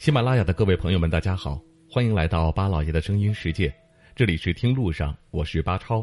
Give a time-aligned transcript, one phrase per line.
[0.00, 3.70] 喜马拉雅的各位朋友们，大家好，欢迎来到巴老爷的声音世界。
[4.16, 6.02] 这里是听路上，我是巴超。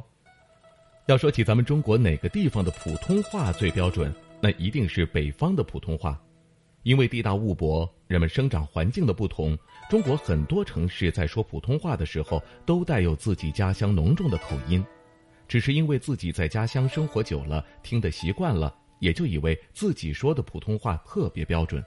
[1.07, 6.21] 要说起咱们中国哪个地方的普通话最标准，那一定是北方的普通话。
[6.83, 9.57] 因为地大物博，人们生长环境的不同，
[9.89, 14.85] 中国很多城市在说普通话的时候，都带有自己家乡浓重的口音。
[15.47, 21.83] 只是因为自己在家乡生活久了，听得习惯了，也就以为自己说的普通话特别标准。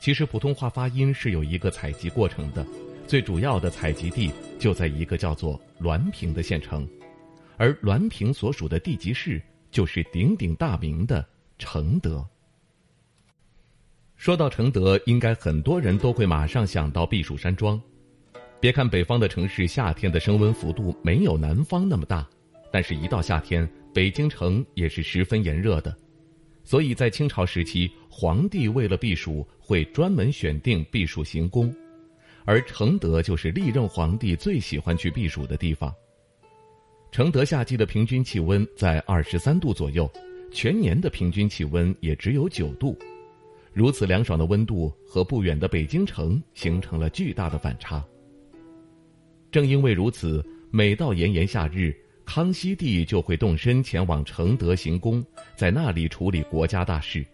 [0.00, 2.66] 其实普通话发音是有一个采集过程的，
[3.06, 6.86] 最主要的采集地就在一个叫做滦平的县城，
[7.56, 9.40] 而滦平所属的地级市
[9.70, 11.26] 就是鼎鼎大名的
[11.58, 12.24] 承德。
[14.16, 17.80] 说到承德，应该很多人都会马上想到避暑山庄。
[18.60, 22.26] 别看北方的城市夏天的升温幅度没有南方那么大。
[22.70, 25.94] 但是，一到夏天，北京城也是十分炎热的，
[26.64, 31.74] 所以在清朝时期，皇帝为了避暑，会专门选定避暑行宫，
[32.46, 35.94] 而承德就是历任皇帝最喜欢去避暑的地方。
[37.12, 40.10] 承德夏季的平均气温在二十三度左右，
[40.50, 42.98] 全年的平均气温也只有九度，
[43.72, 48.02] 如此凉爽的温度和不远的北京城形成了巨大的反差。
[49.52, 51.94] 正因为如此，每到炎炎夏日。
[52.24, 57.24] 康熙帝就会动身前往承德行宫，在那里处理国家大事，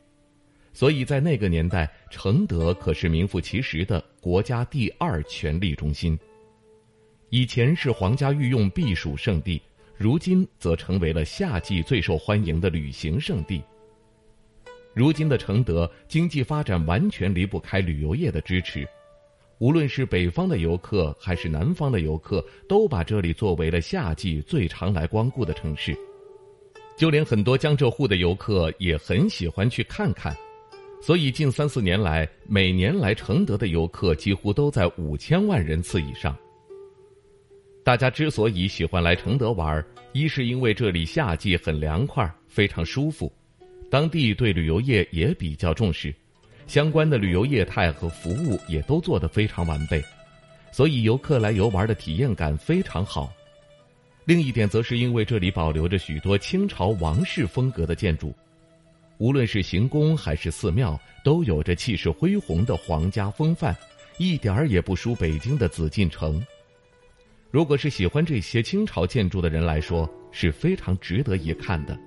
[0.73, 6.19] 所以在那个年代，承德可是名副其实的国家第二权力中心。
[7.31, 9.63] 以前是皇家御用避暑胜地，
[9.97, 13.63] 如今则成为了夏季最受欢迎的旅行胜地。
[14.93, 18.87] 如今的承德经济发展完全离不开旅游业的支持。
[19.61, 25.95] 无论是北方的游客还是南方的游客，都把这里作为了夏季最常来光顾的城市。
[26.97, 30.35] 就连很多江浙沪的游客也很喜欢去看看，
[31.03, 36.35] 所以近三四年来，每年来承德的游客几乎都在五千万人次以上。
[37.85, 39.85] 大家之所以喜欢来承德玩，
[40.15, 43.31] 一是因为这里夏季很凉快，非常舒服，
[43.91, 46.15] 当地对旅游业也比较重视。
[46.71, 50.01] 相关的旅游业态和服务也都做得非常完备，
[50.71, 53.33] 所以游客来游玩的体验感非常好。
[54.25, 58.33] 另一点则是因为这里保留着许多清朝王室风格的建筑，
[59.19, 63.77] 无论是行宫还是寺庙，都有着气势恢宏的皇家风范，
[64.17, 66.41] 一点儿也不输北京的紫禁城。
[67.51, 71.99] 如果是喜欢这些清朝建筑的人来说，是非常值得一看的。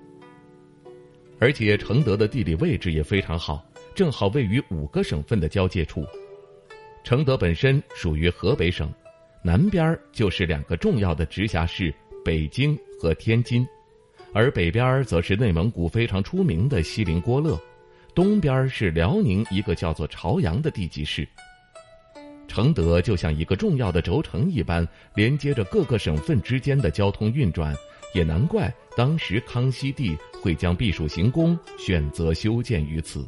[1.37, 3.61] 而且承德的地理位置也非常好。
[3.95, 6.05] 正好位于五个省份的交界处，
[7.03, 8.91] 承德本身属于河北省，
[9.43, 11.93] 南边就是两个重要的直辖市
[12.25, 13.65] 北京和天津，
[14.33, 17.59] 而北边则是内蒙古非常出名的锡林郭勒，
[18.15, 21.27] 东边是辽宁一个叫做朝阳的地级市。
[22.47, 27.75] 承德就像一个重要的轴承一般，连接着各个省份之间的交通运转，
[28.13, 33.27] 也难怪当时康熙帝会将避暑行宫选择修建于此。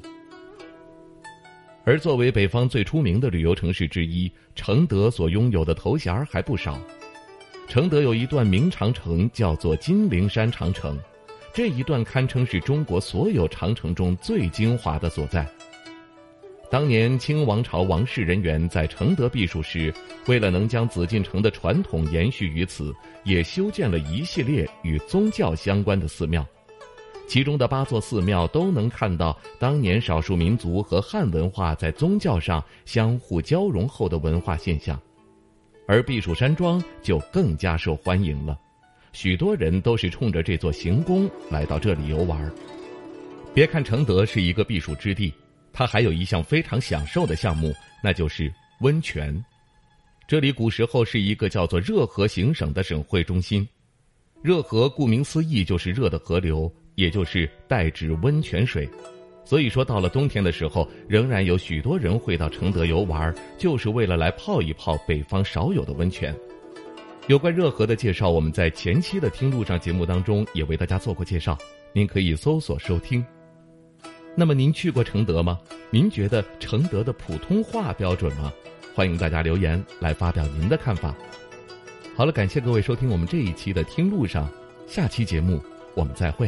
[1.86, 6.80] 而作为北方最出名的旅游城市之一，承德所拥有的头衔还不少。
[7.68, 11.00] 承德有一段名长城，叫做金陵山长城，
[11.54, 15.48] 这一段堪称是中国所有长城中最精华的所在。
[16.72, 19.94] 当年清王朝王室人员在承德避暑时，
[20.26, 22.92] 为了能将紫禁城的传统延续于此，
[23.24, 26.44] 也修建了一系列与宗教相关的寺庙。
[27.28, 35.00] 其中的八座寺庙都能看到当年少数民族和汉文化在宗教上相互交融后的文化现象，
[35.88, 38.58] 而避暑山庄就更加受欢迎了，
[39.12, 42.52] 许多人都是冲着这座行宫来到这里游玩。
[43.54, 45.34] 别看承德是一个避暑之地，
[45.74, 49.44] 它还有一项非常享受的项目，那就是温泉。
[50.28, 53.68] 这里古时候是一个叫做热河行省的省会中心，
[54.42, 56.72] 热河顾名思义就是热的河流。
[56.96, 58.90] 也就是代指温泉水，
[59.44, 66.36] 所以说到了冬天的时候，仍然有许多人会到承德游玩，就是为了来泡一泡北方少有的温泉。
[67.28, 71.58] 有关热河的介绍，我们在前期的听路上节目当中也为大家做过介绍，
[71.92, 73.26] 您可以搜索收听。
[74.36, 75.60] 那么您去过承德吗？
[75.90, 78.52] 您觉得承德的普通话标准吗？
[78.94, 81.16] 欢迎大家留言来发表您的看法。
[82.16, 84.50] 好了，感谢各位收听我们这一期的听路上，
[84.88, 85.62] 下期节目
[85.96, 86.48] 我们再会。